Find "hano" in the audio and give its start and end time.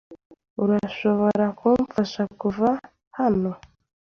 3.17-3.51